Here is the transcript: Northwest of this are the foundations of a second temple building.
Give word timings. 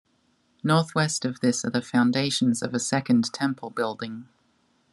Northwest 0.63 1.25
of 1.25 1.41
this 1.41 1.63
are 1.63 1.69
the 1.69 1.79
foundations 1.83 2.63
of 2.63 2.73
a 2.73 2.79
second 2.79 3.31
temple 3.31 3.69
building. 3.69 4.27